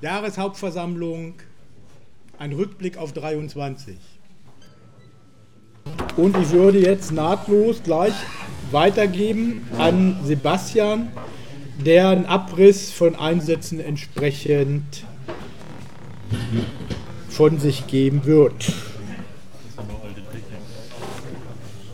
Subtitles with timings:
[0.00, 1.34] Jahreshauptversammlung
[2.38, 3.96] ein Rückblick auf 23.
[6.16, 8.14] Und ich würde jetzt nahtlos gleich
[8.70, 11.08] weitergeben an Sebastian,
[11.84, 15.04] der einen Abriss von Einsätzen entsprechend
[17.28, 18.72] von sich geben wird.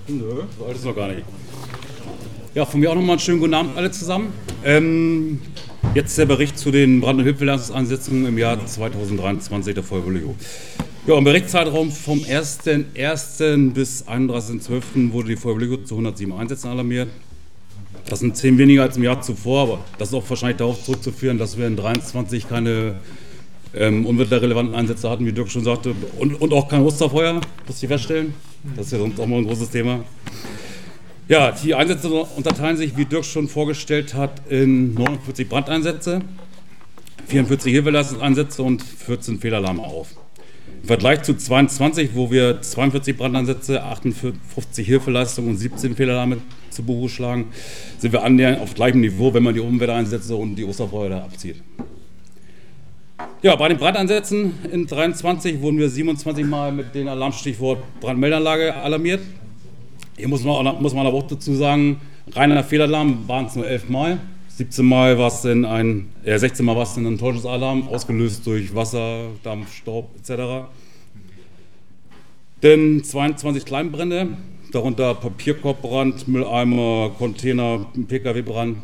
[0.08, 1.24] Nö, so alt ist noch gar nicht.
[2.54, 4.32] Ja, von mir auch nochmal einen schönen guten Abend alle zusammen.
[4.62, 5.40] Ähm,
[5.94, 10.22] jetzt der Bericht zu den Brand- und Hilfeleistungsansetzungen im Jahr 2023 der Feuerwehr
[11.06, 13.72] Ja, im Berichtszeitraum vom 1.1.
[13.72, 15.12] bis 31.12.
[15.12, 17.08] wurde die Feuerwehr zu 107 Einsätzen alarmiert.
[18.06, 21.38] Das sind zehn weniger als im Jahr zuvor, aber das ist auch wahrscheinlich darauf zurückzuführen,
[21.38, 22.96] dass wir in 23 keine
[23.72, 27.88] ähm, unwetterrelevanten Einsätze hatten, wie Dirk schon sagte, und, und auch kein Osterfeuer, muss ich
[27.88, 28.34] feststellen.
[28.76, 30.04] Das ist ja sonst auch mal ein großes Thema.
[31.26, 36.20] Ja, die Einsätze unterteilen sich, wie Dirk schon vorgestellt hat, in 49 Brandeinsätze,
[37.28, 40.08] 44 Hilfeleistungseinsätze und 14 Fehlalarme auf.
[40.82, 46.36] Im Vergleich zu 22, wo wir 42 Brandeinsätze, 58 Hilfeleistungen und 17 Fehlalarme
[46.68, 47.46] zu Buche schlagen,
[47.96, 51.56] sind wir annähernd auf gleichem Niveau, wenn man die Umwelteinsätze und die Osterfeuer abzieht.
[53.40, 59.20] Ja, bei den Brandeinsätzen in 23 wurden wir 27 Mal mit dem Alarmstichwort Brandmeldanlage alarmiert.
[60.16, 62.00] Hier muss man, muss man aber auch dazu sagen,
[62.32, 64.18] reiner Fehlalarm waren es nur 11 Mal.
[64.48, 68.46] 17 Mal war es denn ein, äh, 16 Mal war es denn ein Täuschungsalarm, ausgelöst
[68.46, 70.68] durch Wasser, Dampf, Staub etc.
[72.62, 74.28] Denn 22 Kleinbrände,
[74.70, 78.78] darunter Papierkorbbrand, Mülleimer, Container, Pkw-Brand,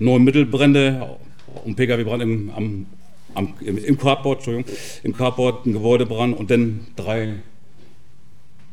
[0.00, 1.18] neun Mittelbrände
[1.64, 2.86] und Pkw-Brand im, am,
[3.34, 7.34] am, im, im Carport, Entschuldigung, im Carport, ein Gebäudebrand und dann drei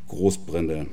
[0.07, 0.87] Großbrände.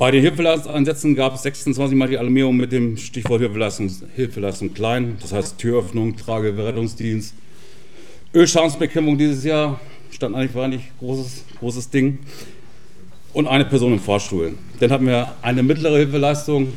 [0.00, 5.18] Bei den Hilfeleistungsansätzen gab es 26 Mal die Alarmierung mit dem Stichwort Hilfeleistung, Hilfeleistung klein,
[5.20, 7.34] das heißt Türöffnung, Trage, Rettungsdienst.
[8.32, 9.78] Ölschadensbekämpfung dieses Jahr
[10.10, 12.20] stand eigentlich war nicht großes, großes Ding.
[13.34, 14.54] Und eine Person im Fahrstuhl.
[14.78, 16.72] Dann hatten wir eine mittlere Hilfeleistung,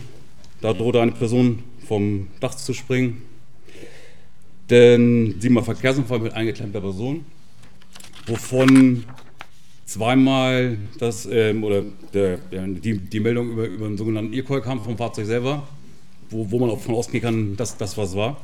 [0.59, 3.22] da drohte eine Person vom Dach zu springen.
[4.69, 7.23] Denn siebenmal Verkehrsunfall mit eingeklemmter Person,
[8.28, 9.05] wovon
[9.85, 11.83] zweimal das, ähm, oder
[12.13, 15.63] der, die, die Meldung über, über einen sogenannten E-Call kam vom Fahrzeug selber,
[16.29, 18.38] wo, wo man auch davon ausgehen kann, dass das was war.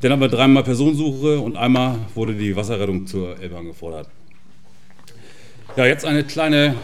[0.00, 4.08] Dann haben wir dreimal Personensuche und einmal wurde die Wasserrettung zur Elbe angefordert.
[5.76, 6.74] Ja, jetzt eine kleine,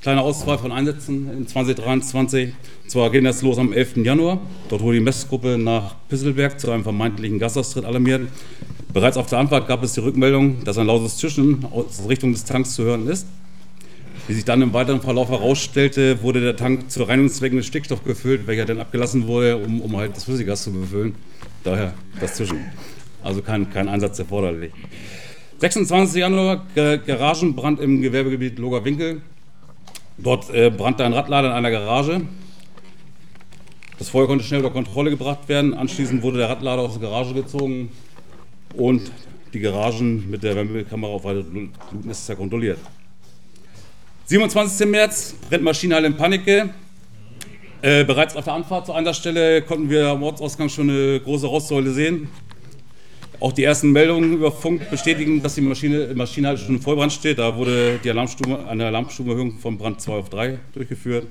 [0.00, 2.52] kleine Auswahl von Einsätzen in 2023.
[2.82, 3.98] Und zwar ging das los am 11.
[3.98, 4.40] Januar.
[4.68, 8.28] Dort wurde die Messgruppe nach Pisselberg zu einem vermeintlichen Gasaustritt alarmiert.
[8.96, 12.46] Bereits auf der Anfahrt gab es die Rückmeldung, dass ein lautes Zischen aus Richtung des
[12.46, 13.26] Tanks zu hören ist.
[14.26, 18.46] Wie sich dann im weiteren Verlauf herausstellte, wurde der Tank zu Reinigungszwecken mit Stickstoff gefüllt,
[18.46, 21.14] welcher dann abgelassen wurde, um, um halt das Flüssiggas zu befüllen.
[21.62, 22.56] Daher das Zischen.
[23.22, 24.72] Also kein, kein Einsatz erforderlich.
[25.58, 26.18] 26.
[26.18, 29.20] Januar, Garagenbrand im Gewerbegebiet Loger Winkel.
[30.16, 32.22] Dort äh, brannte ein Radlader in einer Garage.
[33.98, 35.74] Das Feuer konnte schnell unter Kontrolle gebracht werden.
[35.74, 37.90] Anschließend wurde der Radlader aus der Garage gezogen
[38.76, 39.10] und
[39.52, 41.44] die Garagen mit der Wärmekamera auf weitere
[41.90, 42.78] Blutnester kontrolliert.
[44.26, 44.86] 27.
[44.88, 46.70] März, brennt Maschinenhalle in Panike.
[47.82, 51.46] Äh, bereits auf der Anfahrt zu einer Stelle konnten wir am Ortsausgang schon eine große
[51.46, 52.28] Rostsäule sehen.
[53.38, 57.38] Auch die ersten Meldungen über Funk bestätigen, dass die Maschine, Maschine schon in Vollbrand steht.
[57.38, 61.26] Da wurde die Alarmstufe, eine Alarmstufenerhöhung von Brand 2 auf 3 durchgeführt.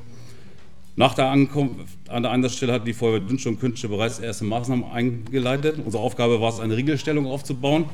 [0.98, 4.86] Nach der Ankunft an der Einsatzstelle hat die Feuerwehr Dünsche und Künste bereits erste Maßnahmen
[4.86, 5.76] eingeleitet.
[5.84, 7.86] Unsere Aufgabe war es, eine Riegelstellung aufzubauen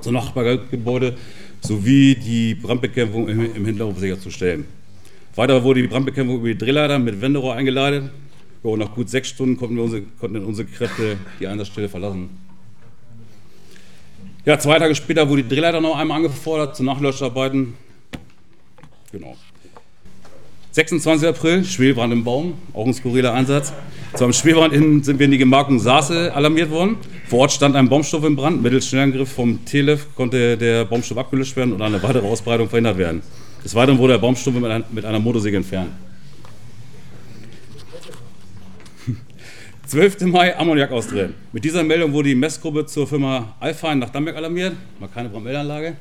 [0.00, 1.16] zum Nachbargebäude
[1.60, 4.66] sowie die Brandbekämpfung im, im Hinterhof sicherzustellen.
[5.36, 8.10] Weiter wurde die Brandbekämpfung über die Drehleiter mit Wenderohr eingeleitet.
[8.62, 12.30] Und nach gut sechs Stunden konnten, unsere, konnten unsere Kräfte die Einsatzstelle verlassen.
[14.44, 17.74] Ja, zwei Tage später wurde die Drehleiter noch einmal angefordert zu Nachlöscharbeiten.
[19.12, 19.36] Genau.
[20.76, 21.26] 26.
[21.26, 23.72] April, Schwelbrand im Baum, auch ein skurriler Einsatz.
[24.14, 26.98] Zu einem Schwelbrand sind wir in die Gemarkung Saase alarmiert worden.
[27.28, 28.62] Vor Ort stand ein Baumstoff im Brand.
[28.62, 33.22] Mittels Schnellangriff vom TLF konnte der Baumstoff abgelöscht werden und eine weitere Ausbreitung verhindert werden.
[33.64, 35.92] Des Weiteren wurde der Baumstoff mit, ein, mit einer Motorsäge entfernt.
[39.86, 40.26] 12.
[40.26, 41.32] Mai Ammoniak ausdrehen.
[41.54, 44.74] Mit dieser Meldung wurde die Messgruppe zur Firma Alphain nach Damberg alarmiert.
[45.00, 45.96] Mal keine Brandmeldanlage,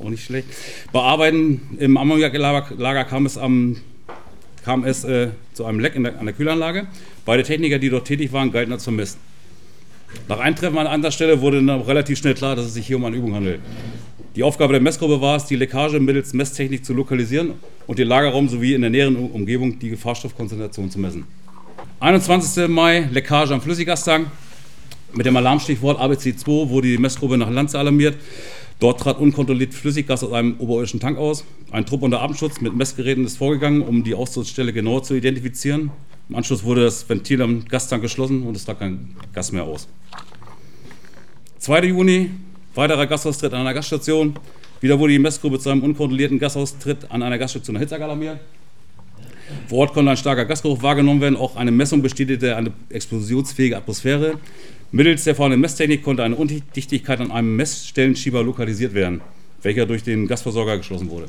[0.00, 0.48] auch nicht schlecht.
[0.90, 3.76] Bei Arbeiten im Ammoniaklager kam es am
[4.68, 6.88] kam es äh, zu einem Leck der, an der Kühlanlage.
[7.24, 9.16] Beide Techniker, die dort tätig waren, galten als vermisst.
[10.28, 13.04] Nach Eintreffen an anderer Stelle wurde dann relativ schnell klar, dass es sich hier um
[13.06, 13.60] eine Übung handelt.
[14.36, 17.54] Die Aufgabe der Messgruppe war es, die Leckage mittels Messtechnik zu lokalisieren
[17.86, 21.24] und den Lagerraum sowie in der näheren Umgebung die Gefahrstoffkonzentration zu messen.
[22.00, 22.68] 21.
[22.68, 24.26] Mai, Leckage am Flüssiggastank.
[25.14, 28.16] Mit dem Alarmstichwort ABC2 wurde die Messgruppe nach Lanze alarmiert.
[28.80, 31.44] Dort trat unkontrolliert Flüssiggas aus einem oberirdischen Tank aus.
[31.72, 35.90] Ein Trupp unter Abendschutz mit Messgeräten ist vorgegangen, um die Austrittsstelle genauer zu identifizieren.
[36.28, 39.88] Im Anschluss wurde das Ventil am Gastank geschlossen und es trat kein Gas mehr aus.
[41.58, 41.86] 2.
[41.86, 42.30] Juni,
[42.76, 44.34] weiterer Gasaustritt an einer Gasstation.
[44.80, 48.38] Wieder wurde die Messgruppe zu einem unkontrollierten Gasaustritt an einer Gaststation nach Hitzag alarmiert.
[49.66, 51.36] Vor Ort konnte ein starker Gasgeruch wahrgenommen werden.
[51.36, 54.38] Auch eine Messung bestätigte eine explosionsfähige Atmosphäre.
[54.90, 59.20] Mittels der vorhandenen Messtechnik konnte eine Undichtigkeit an einem Messstellenschieber lokalisiert werden,
[59.62, 61.28] welcher durch den Gasversorger geschlossen wurde.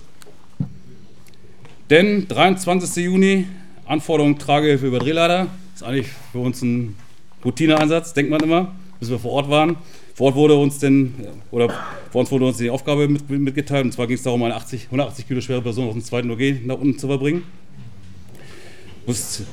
[1.90, 3.04] Denn 23.
[3.04, 3.48] Juni,
[3.86, 6.96] Anforderung Tragehilfe über Drehleiter, ist eigentlich für uns ein
[7.44, 9.76] Routineeinsatz, denkt man immer, bis wir vor Ort waren.
[10.14, 11.14] Vor Ort wurde uns denn,
[11.52, 11.68] oder
[12.12, 14.86] vor uns wurde uns die Aufgabe mit, mitgeteilt, und zwar ging es darum, eine 80,
[14.86, 17.44] 180 Kilo schwere Person aus dem zweiten OG nach unten zu verbringen.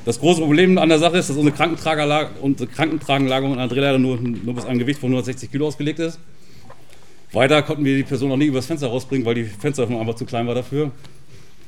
[0.05, 4.53] Das große Problem an der Sache ist, dass unsere, unsere Krankentragenlagerung an Drehleiter nur, nur
[4.53, 6.19] bis einem Gewicht von 160 Kilo ausgelegt ist.
[7.33, 10.25] Weiter konnten wir die Person auch nie übers Fenster rausbringen, weil die Fensteröffnung einfach zu
[10.25, 10.91] klein war dafür.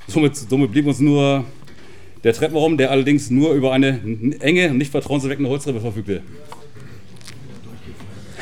[0.08, 1.44] Somit, somit blieb uns nur
[2.24, 4.00] der Treppenraum, der allerdings nur über eine
[4.40, 6.22] enge, nicht vertrauenserweckende Holztreppe verfügte.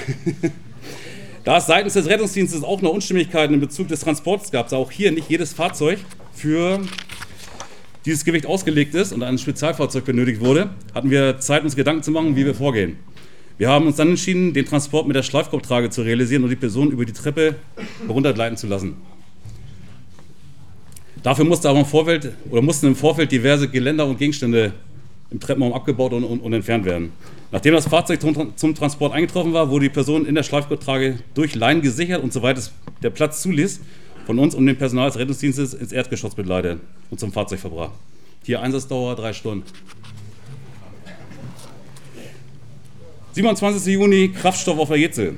[1.44, 4.92] da es seitens des Rettungsdienstes auch noch Unstimmigkeiten in Bezug des Transports gab, sah auch
[4.92, 6.00] hier nicht jedes Fahrzeug
[6.34, 6.82] für
[8.08, 12.12] dieses Gewicht ausgelegt ist und ein Spezialfahrzeug benötigt wurde, hatten wir Zeit, uns Gedanken zu
[12.12, 12.96] machen, wie wir vorgehen.
[13.58, 16.90] Wir haben uns dann entschieden, den Transport mit der Schleifkorbtrage zu realisieren und die Person
[16.90, 17.56] über die Treppe
[18.06, 18.96] heruntergleiten zu lassen.
[21.22, 24.72] Dafür musste aber im Vorfeld, oder mussten im Vorfeld diverse Geländer und Gegenstände
[25.30, 27.12] im Treppenraum abgebaut und, und, und entfernt werden.
[27.52, 28.22] Nachdem das Fahrzeug
[28.56, 32.58] zum Transport eingetroffen war, wurde die Person in der Schleifgurttrage durch Leinen gesichert und soweit
[32.58, 32.72] es
[33.04, 33.82] der Platz zuließ,
[34.28, 37.94] von uns und dem Personal des Rettungsdienstes ins Erdgeschoss begleitet und zum Fahrzeug verbracht.
[38.44, 39.64] Hier Einsatzdauer drei Stunden.
[43.32, 43.94] 27.
[43.94, 45.36] Juni, Kraftstoff auf der Jetzel.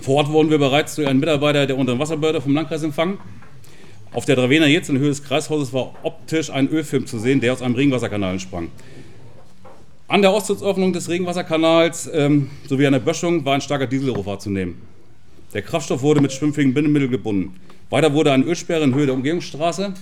[0.00, 3.18] Vor Ort wurden wir bereits durch einen Mitarbeiter der unteren Wasserbehörde vom Landkreis empfangen.
[4.14, 7.52] Auf der Dravener Jetzel in Höhe des Kreishauses war optisch ein Ölfilm zu sehen, der
[7.52, 8.68] aus einem Regenwasserkanal entsprang.
[10.08, 14.80] An der Ostzugsöffnung des Regenwasserkanals ähm, sowie an der Böschung war ein starker Dieselgeruch wahrzunehmen.
[15.52, 17.60] Der Kraftstoff wurde mit schwimmfähigen Bindemitteln gebunden.
[17.92, 19.92] Weiter wurde eine Ölsperre in Höhe der Umgehungsstraße,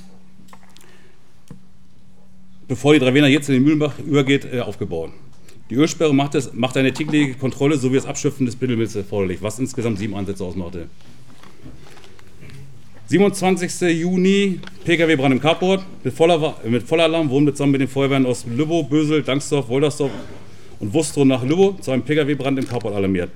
[2.68, 5.10] bevor die Dravener jetzt in den Mühlenbach übergeht, äh, aufgebaut.
[5.70, 9.58] Die Ölsperre macht, es, macht eine tägliche Kontrolle sowie das Abschöpfen des Bindemittels erforderlich, was
[9.58, 10.86] insgesamt sieben Ansätze ausmachte.
[13.08, 13.80] 27.
[14.00, 15.84] Juni, Pkw-Brand im Carport.
[16.04, 20.12] Mit, voller, mit Vollalarm wurden wir zusammen mit den Feuerwehren aus Lübbow, Bösel, Dangsdorf, Woldersdorf
[20.78, 23.30] und Wustrow nach Lübbow zu einem Pkw-Brand im Carport alarmiert.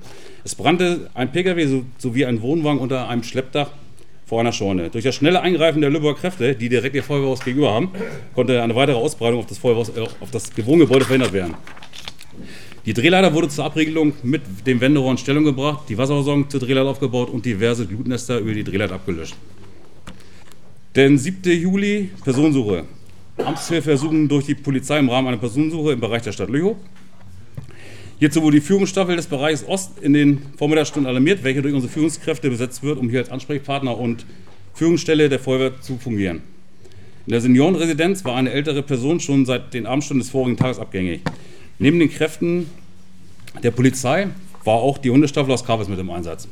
[0.45, 3.71] Es brannte ein Pkw sowie ein Wohnwagen unter einem Schleppdach
[4.25, 4.89] vor einer Scheune.
[4.89, 7.91] Durch das schnelle Eingreifen der Lübecker Kräfte, die direkt ihr Feuerwehrhaus gegenüber haben,
[8.33, 11.53] konnte eine weitere Ausbreitung auf das, Feuerwehrhaus, äh, auf das Wohngebäude verhindert werden.
[12.85, 16.89] Die Drehleiter wurde zur Abriegelung mit dem Wenderohr in Stellung gebracht, die Wasserversorgung zur Drehleiter
[16.89, 19.35] aufgebaut und diverse Glutnester über die Drehleiter abgelöscht.
[20.95, 21.51] Den 7.
[21.51, 22.85] Juli, Personensuche.
[23.37, 26.77] Amtshilfe ersuchen durch die Polizei im Rahmen einer Personensuche im Bereich der Stadt Lüchow.
[28.17, 32.49] Hierzu wurde die Führungsstaffel des Bereichs Ost in den Vormittagsstunden alarmiert, welche durch unsere Führungskräfte
[32.49, 34.25] besetzt wird, um hier als Ansprechpartner und
[34.73, 36.41] Führungsstelle der Feuerwehr zu fungieren.
[37.25, 41.21] In der Seniorenresidenz war eine ältere Person schon seit den Abendstunden des vorigen Tages abgängig.
[41.77, 42.69] Neben den Kräften
[43.63, 44.27] der Polizei
[44.63, 46.47] war auch die Hundestaffel aus Kabels mit im Einsatz.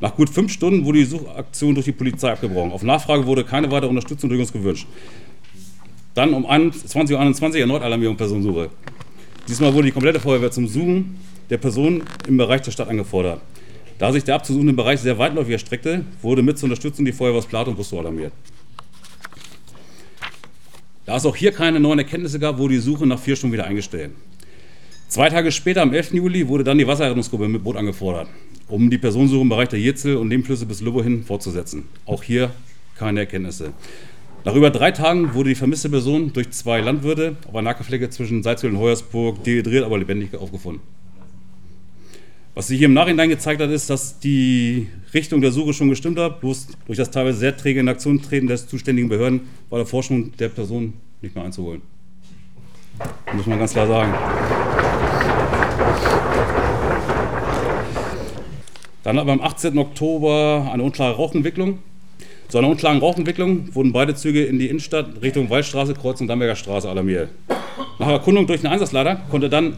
[0.00, 2.72] Nach gut fünf Stunden wurde die Suchaktion durch die Polizei abgebrochen.
[2.72, 4.86] Auf Nachfrage wurde keine weitere Unterstützung durch uns gewünscht.
[6.14, 8.70] Dann um 20.21 Uhr erneut Alarmierung Personensuche.
[9.48, 11.18] Diesmal wurde die komplette Feuerwehr zum Suchen
[11.50, 13.40] der Person im Bereich der Stadt angefordert.
[13.98, 17.46] Da sich der abzusuchende Bereich sehr weitläufig erstreckte, wurde mit zur Unterstützung die Feuerwehr aus
[17.46, 18.32] Plato und Bustow alarmiert.
[21.04, 23.64] Da es auch hier keine neuen Erkenntnisse gab, wurde die Suche nach vier Stunden wieder
[23.64, 24.12] eingestellt.
[25.08, 26.14] Zwei Tage später, am 11.
[26.14, 28.28] Juli, wurde dann die Wasserrettungsgruppe mit Boot angefordert,
[28.68, 31.84] um die Personensuche im Bereich der Jetzel und Nebenflüsse bis Lübbow hin fortzusetzen.
[32.06, 32.50] Auch hier
[32.96, 33.72] keine Erkenntnisse.
[34.44, 38.42] Nach über drei Tagen wurde die vermisste Person durch zwei Landwirte auf einer Nackerfläche zwischen
[38.42, 40.82] Salzwil und Heuersburg dehydriert, aber lebendig aufgefunden.
[42.54, 46.18] Was sich hier im Nachhinein gezeigt hat, ist, dass die Richtung der Suche schon gestimmt
[46.18, 49.86] hat, bloß durch das teilweise sehr träge in Aktion treten des zuständigen Behörden war der
[49.86, 51.80] Forschung der Person nicht mehr einzuholen.
[53.26, 54.12] Das muss man ganz klar sagen.
[59.04, 59.78] Dann aber am 18.
[59.78, 61.78] Oktober eine unklare Rauchentwicklung
[62.52, 66.86] zu einer unklaren Rauchentwicklung wurden beide Züge in die Innenstadt Richtung Waldstraße, Kreuzung Damberger Straße
[66.86, 67.30] alarmiert.
[67.98, 69.74] Nach Erkundung durch den Einsatzleiter konnte dann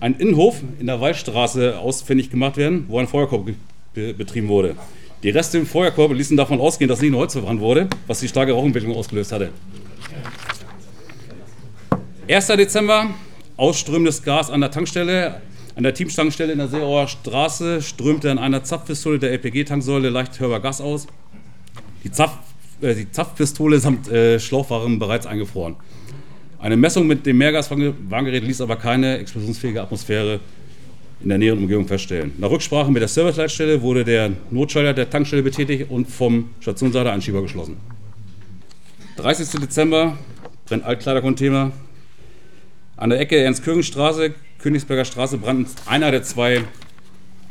[0.00, 3.50] ein Innenhof in der Waldstraße ausfindig gemacht werden, wo ein Feuerkorb
[3.92, 4.74] betrieben wurde.
[5.22, 8.28] Die Reste im Feuerkorb ließen davon ausgehen, dass nicht nur Holz verbrannt wurde, was die
[8.28, 9.50] starke Rauchentwicklung ausgelöst hatte.
[12.26, 12.46] 1.
[12.46, 13.10] Dezember,
[13.58, 15.42] ausströmendes Gas an der Tankstelle
[15.76, 20.60] An der Teamstankstelle in der Seeauer Straße strömte an einer Zapfpistole der LPG-Tanksäule leicht hörbar
[20.60, 21.06] Gas aus.
[22.04, 22.38] Die, Zapf,
[22.80, 25.76] äh, die Zapfpistole samt äh, Schlauch waren bereits eingefroren.
[26.60, 30.40] Eine Messung mit dem Mehrgaswarngerät ließ aber keine explosionsfähige Atmosphäre
[31.22, 32.32] in der näheren Umgebung feststellen.
[32.38, 37.22] Nach Rücksprache mit der Serviceleitstelle wurde der Notschalter der Tankstelle betätigt und vom Stationsleiter ein
[37.22, 37.76] Schieber geschlossen.
[39.16, 39.60] 30.
[39.60, 40.18] Dezember
[40.66, 41.72] brennt Altkleidercontainer.
[42.96, 46.64] An der Ecke Ernst-Kürgen-Straße, Königsberger Straße brannten einer der zwei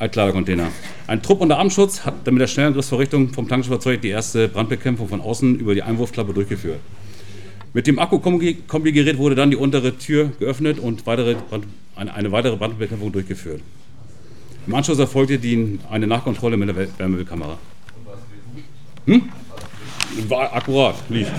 [0.03, 0.67] Altkleidercontainer.
[1.07, 5.57] Ein Trupp unter Armschutz hat mit der Schnellangriffsvorrichtung vom Tankfahrzeug die erste Brandbekämpfung von außen
[5.57, 6.79] über die Einwurfklappe durchgeführt.
[7.73, 12.57] Mit dem Akku-Kombi-Gerät wurde dann die untere Tür geöffnet und weitere Brand, eine, eine, weitere
[12.57, 13.61] Brandbekämpfung durchgeführt.
[14.67, 17.57] Im Anschluss erfolgte die, eine Nachkontrolle mit der Wärmebildkamera.
[19.05, 19.29] Hm?
[20.27, 21.31] War akkurat, lief.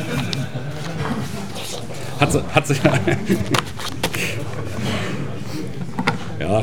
[2.19, 2.81] Hat, hat sich.
[6.41, 6.63] ja.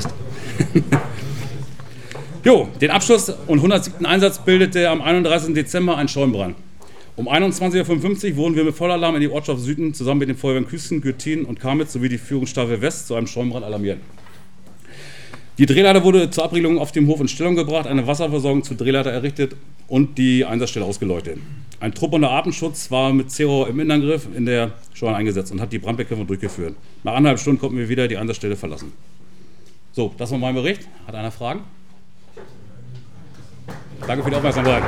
[2.44, 4.06] Jo, den Abschluss und 107.
[4.06, 5.54] Einsatz bildete am 31.
[5.54, 6.56] Dezember ein Schäumbrand.
[7.18, 10.68] Um 21.55 Uhr wurden wir mit Vollalarm in die Ortschaft Süden zusammen mit den Feuerwehren
[10.68, 14.00] Küsten, Gürtin und Kamitz sowie die Führungsstaffel West zu einem Schäumbrand alarmiert.
[15.58, 19.12] Die Drehleiter wurde zur Abriegelung auf dem Hof in Stellung gebracht, eine Wasserversorgung zur Drehleiter
[19.12, 19.56] errichtet
[19.88, 21.38] und die Einsatzstelle ausgeleuchtet.
[21.82, 25.74] Ein Trupp unter Artenschutz war mit Zero im Innenangriff in der Scheuern eingesetzt und hat
[25.74, 26.76] die Brandbekämpfung durchgeführt.
[27.04, 28.94] Nach anderthalb Stunden konnten wir wieder die Einsatzstelle verlassen.
[29.92, 30.88] So, das war mein Bericht.
[31.06, 31.62] Hat einer Fragen?
[34.08, 34.84] Danke für die Aufmerksamkeit.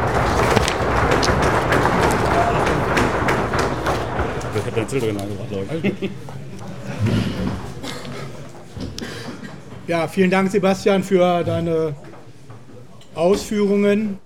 [4.55, 5.65] Ich habe dein Zettel drin angebracht, glaube
[6.01, 6.09] ich.
[9.87, 11.93] Ja, vielen Dank, Sebastian, für deine
[13.15, 14.19] Ausführungen.